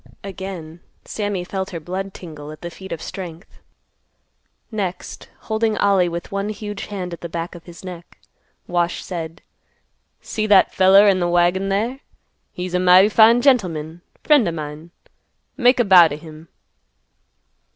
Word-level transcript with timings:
Again 0.23 0.79
Sammy 1.05 1.43
felt 1.43 1.69
her 1.69 1.79
blood 1.79 2.11
tingle 2.11 2.51
at 2.51 2.61
the 2.61 2.71
feat 2.71 2.91
of 2.91 3.03
strength. 3.03 3.59
Next 4.71 5.29
holding 5.41 5.77
Ollie 5.77 6.09
with 6.09 6.31
one 6.31 6.49
huge 6.49 6.87
hand 6.87 7.13
at 7.13 7.21
the 7.21 7.29
back 7.29 7.53
of 7.53 7.65
his 7.65 7.83
neck, 7.85 8.17
Wash 8.65 9.03
said, 9.03 9.43
"See 10.19 10.47
that 10.47 10.73
feller 10.73 11.07
in 11.07 11.19
th' 11.19 11.29
wagon 11.29 11.69
there? 11.69 11.99
He's 12.51 12.73
a 12.73 12.79
mighty 12.79 13.09
fine 13.09 13.43
gentleman; 13.43 14.01
friend 14.23 14.47
o' 14.47 14.51
mine. 14.51 14.89
Make 15.55 15.79
a 15.79 15.85
bow 15.85 16.07
t' 16.07 16.15
him." 16.17 16.47